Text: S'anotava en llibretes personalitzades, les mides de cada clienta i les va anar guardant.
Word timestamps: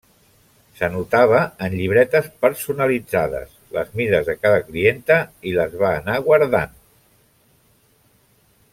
S'anotava 0.77 1.41
en 1.65 1.75
llibretes 1.81 2.29
personalitzades, 2.45 3.53
les 3.77 3.93
mides 4.01 4.27
de 4.33 4.37
cada 4.47 4.65
clienta 4.71 5.21
i 5.51 5.55
les 5.61 5.79
va 5.85 5.95
anar 6.03 6.19
guardant. 6.31 6.77